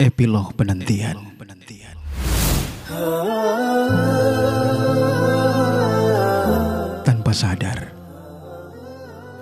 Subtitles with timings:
[0.00, 1.36] Epilog penantian.
[7.04, 7.92] Tanpa sadar,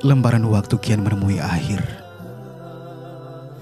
[0.03, 1.79] lembaran waktu kian menemui akhir.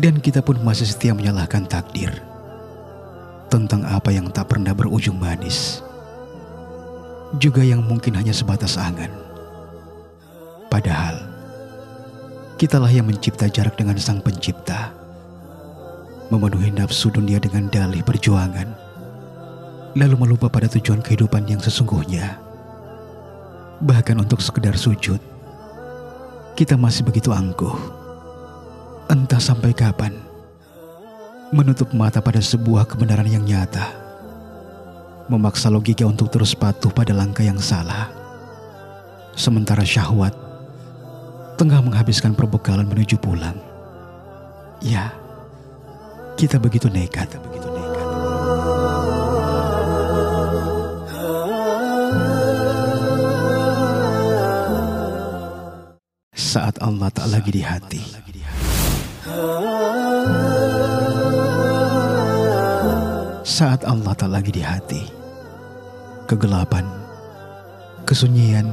[0.00, 2.16] Dan kita pun masih setia menyalahkan takdir
[3.52, 5.84] tentang apa yang tak pernah berujung manis.
[7.36, 9.12] Juga yang mungkin hanya sebatas angan.
[10.72, 11.28] Padahal,
[12.56, 14.96] kitalah yang mencipta jarak dengan sang pencipta
[16.28, 18.66] memenuhi nafsu dunia dengan dalih perjuangan,
[19.94, 22.42] lalu melupa pada tujuan kehidupan yang sesungguhnya.
[23.82, 25.20] Bahkan untuk sekedar sujud,
[26.56, 27.76] kita masih begitu angkuh.
[29.06, 30.18] Entah sampai kapan,
[31.54, 33.94] menutup mata pada sebuah kebenaran yang nyata,
[35.30, 38.10] memaksa logika untuk terus patuh pada langkah yang salah.
[39.36, 40.32] Sementara syahwat
[41.60, 43.56] tengah menghabiskan perbekalan menuju pulang.
[44.80, 45.12] Ya,
[46.36, 47.32] kita begitu nekat.
[56.36, 58.00] Saat Allah tak lagi di hati.
[63.44, 65.02] Saat Allah tak lagi di hati.
[66.28, 66.84] Kegelapan,
[68.04, 68.68] kesunyian,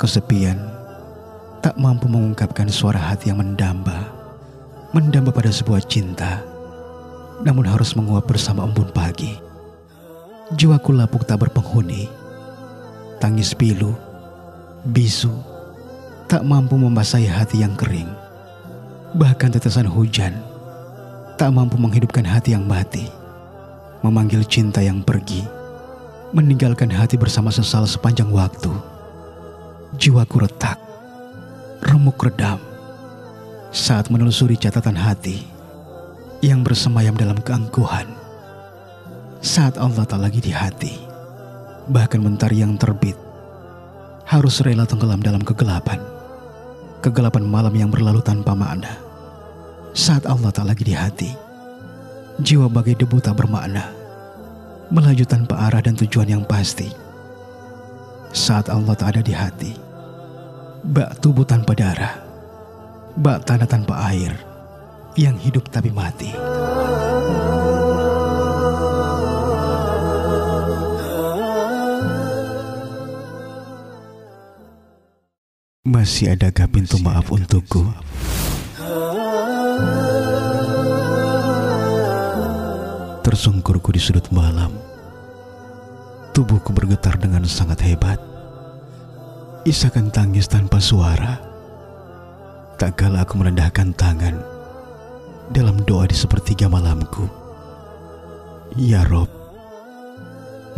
[0.00, 0.56] kesepian,
[1.60, 4.08] tak mampu mengungkapkan suara hati yang mendamba,
[4.94, 6.53] mendamba pada sebuah cinta,
[7.42, 9.34] namun harus menguap bersama embun pagi.
[10.54, 12.06] Jiwaku lapuk tak berpenghuni,
[13.18, 13.96] tangis pilu,
[14.86, 15.32] bisu,
[16.28, 18.06] tak mampu membasahi hati yang kering.
[19.16, 20.36] Bahkan tetesan hujan.
[21.34, 23.10] Tak mampu menghidupkan hati yang mati,
[24.06, 25.42] memanggil cinta yang pergi,
[26.30, 28.70] meninggalkan hati bersama sesal sepanjang waktu.
[29.98, 30.78] Jiwaku retak,
[31.82, 32.62] remuk redam
[33.74, 35.53] saat menelusuri catatan hati
[36.44, 38.04] yang bersemayam dalam keangkuhan.
[39.40, 40.92] Saat Allah tak lagi di hati,
[41.88, 43.16] bahkan mentari yang terbit
[44.28, 46.00] harus rela tenggelam dalam kegelapan.
[47.00, 48.96] Kegelapan malam yang berlalu tanpa makna.
[49.92, 51.32] Saat Allah tak lagi di hati,
[52.40, 53.92] jiwa bagai debu tak bermakna,
[54.88, 56.88] melaju tanpa arah dan tujuan yang pasti.
[58.32, 59.72] Saat Allah tak ada di hati,
[60.82, 62.16] bak tubuh tanpa darah,
[63.20, 64.53] bak tanah tanpa air,
[65.14, 66.30] yang hidup tapi mati.
[75.84, 77.86] Masih adakah pintu maaf untukku?
[83.22, 84.74] Tersungkurku di sudut malam.
[86.34, 88.18] Tubuhku bergetar dengan sangat hebat.
[89.62, 91.38] Isakan tangis tanpa suara.
[92.74, 94.53] Tak kala aku merendahkan tangan
[95.52, 97.28] dalam doa di sepertiga malamku.
[98.80, 99.28] Ya Rob,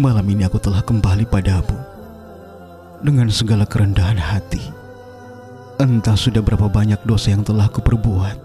[0.00, 1.78] malam ini aku telah kembali padamu
[3.04, 4.60] dengan segala kerendahan hati.
[5.76, 8.38] Entah sudah berapa banyak dosa yang telah kuperbuat.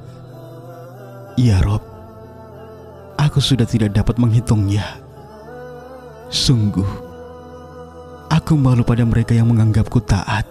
[1.40, 1.82] Ya Rob,
[3.16, 4.84] aku sudah tidak dapat menghitungnya.
[6.28, 6.88] Sungguh,
[8.28, 10.44] aku malu pada mereka yang menganggapku taat.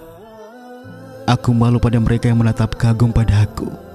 [1.28, 3.89] Aku malu pada mereka yang menatap kagum padaku.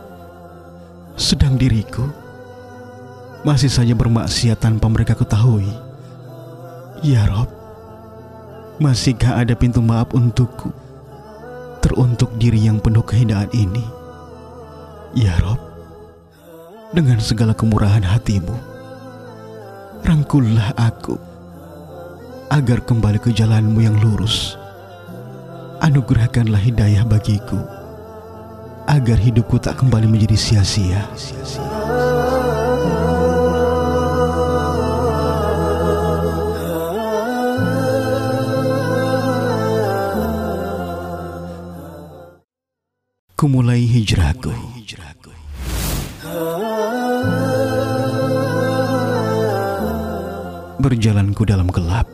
[1.16, 2.12] Sedang diriku
[3.48, 5.72] masih saja bermaksiat tanpa mereka ketahui.
[7.08, 7.48] Ya Rob,
[8.84, 10.76] masihkah ada pintu maaf untukku?
[11.80, 13.80] Teruntuk diri yang penuh kehinaan ini.
[15.16, 15.56] Ya Rob,
[16.92, 18.56] dengan segala kemurahan hatimu,
[20.04, 21.16] rangkullah aku
[22.52, 24.60] agar kembali ke jalanmu yang lurus.
[25.80, 27.85] Anugerahkanlah hidayah bagiku
[28.86, 31.02] agar hidupku tak kembali menjadi sia-sia.
[43.36, 44.54] Kumulai hijrahku.
[50.82, 52.06] Berjalanku dalam gelap,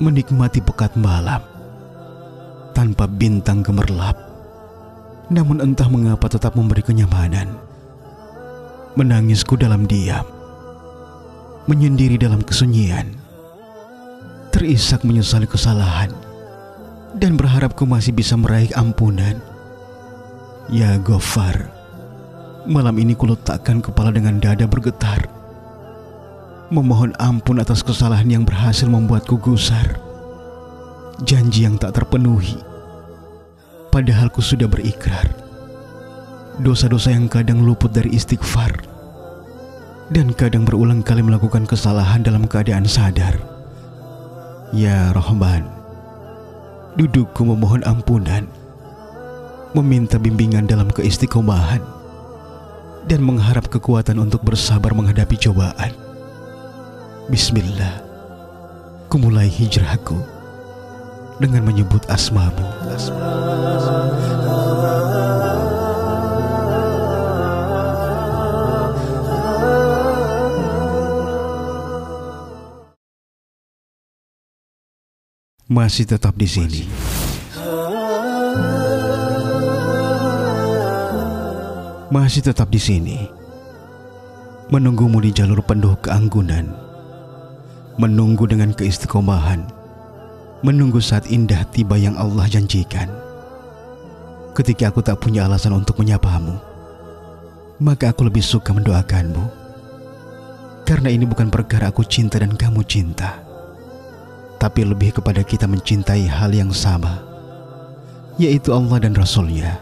[0.00, 1.44] menikmati pekat malam,
[2.72, 4.33] tanpa bintang gemerlap
[5.32, 7.48] namun entah mengapa tetap memberi kenyamanan.
[8.94, 10.22] Menangisku dalam diam,
[11.66, 13.10] menyendiri dalam kesunyian,
[14.54, 16.14] terisak menyesali kesalahan,
[17.18, 19.42] dan berharapku masih bisa meraih ampunan.
[20.70, 21.74] Ya Gofar,
[22.70, 25.26] malam ini kuletakkan kepala dengan dada bergetar,
[26.70, 29.98] memohon ampun atas kesalahan yang berhasil membuatku gusar,
[31.26, 32.73] janji yang tak terpenuhi
[33.94, 35.30] Padahal ku sudah berikrar.
[36.58, 38.90] Dosa-dosa yang kadang luput dari istighfar.
[40.12, 43.40] dan kadang berulang kali melakukan kesalahan dalam keadaan sadar.
[44.74, 45.64] Ya Rahman,
[46.98, 48.44] dudukku memohon ampunan,
[49.72, 51.80] meminta bimbingan dalam keistiqomahan,
[53.08, 55.94] dan mengharap kekuatan untuk bersabar menghadapi cobaan.
[57.32, 58.04] Bismillah,
[59.08, 60.20] kumulai hijrahku
[61.42, 62.62] dengan menyebut asmamu.
[75.74, 76.86] Masih tetap di sini.
[82.14, 83.18] Masih tetap di sini.
[84.70, 86.70] Menunggumu di jalur penuh keanggunan.
[87.98, 89.83] Menunggu dengan keistiqomahan
[90.64, 93.12] menunggu saat indah tiba yang Allah janjikan.
[94.56, 96.56] Ketika aku tak punya alasan untuk menyapamu,
[97.84, 99.44] maka aku lebih suka mendoakanmu.
[100.88, 103.44] Karena ini bukan perkara aku cinta dan kamu cinta,
[104.56, 107.20] tapi lebih kepada kita mencintai hal yang sama,
[108.40, 109.76] yaitu Allah dan Rasulnya.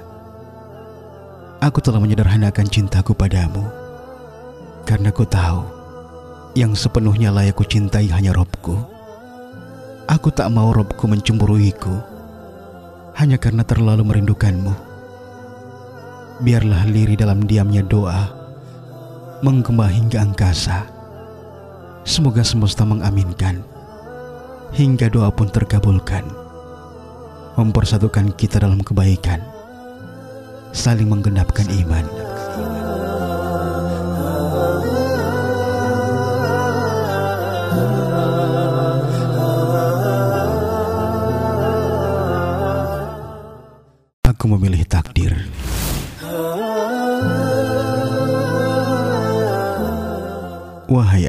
[1.63, 3.71] Aku telah menyederhanakan cintaku padamu,
[4.83, 5.63] karena ku tahu
[6.59, 9.02] yang sepenuhnya layak ku cintai hanya Robku
[10.11, 11.95] Aku tak mau Robku mencemburuiku
[13.15, 14.75] hanya karena terlalu merindukanmu.
[16.43, 18.35] Biarlah liri dalam diamnya doa
[19.47, 20.87] menggema hingga angkasa.
[22.03, 23.63] Semoga semesta mengaminkan
[24.75, 26.27] hingga doa pun terkabulkan.
[27.55, 29.39] Mempersatukan kita dalam kebaikan,
[30.73, 32.07] saling menggenapkan iman.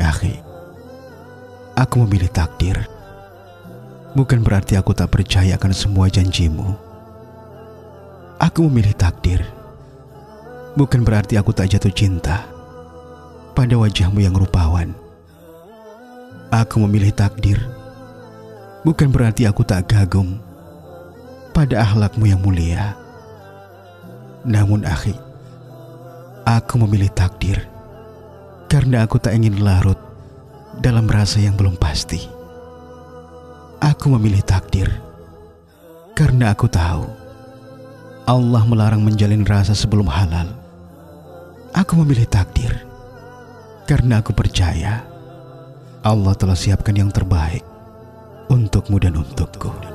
[0.03, 0.43] Akhi,
[1.79, 2.75] aku memilih takdir.
[4.13, 6.77] Bukan berarti aku tak percaya akan semua janjimu.
[8.37, 9.41] Aku memilih takdir.
[10.77, 12.45] Bukan berarti aku tak jatuh cinta
[13.57, 14.93] pada wajahmu yang rupawan.
[16.53, 17.57] Aku memilih takdir.
[18.85, 20.37] Bukan berarti aku tak kagum
[21.55, 22.93] pada akhlakmu yang mulia.
[24.45, 25.17] Namun akhi,
[26.45, 27.72] aku memilih takdir
[28.73, 30.01] karena aku tak ingin larut
[30.81, 32.17] dalam rasa yang belum pasti.
[33.77, 34.89] Aku memilih takdir
[36.17, 37.05] karena aku tahu
[38.25, 40.49] Allah melarang menjalin rasa sebelum halal.
[41.77, 42.73] Aku memilih takdir
[43.85, 45.05] karena aku percaya
[46.01, 47.61] Allah telah siapkan yang terbaik
[48.49, 49.92] untukmu dan untukku.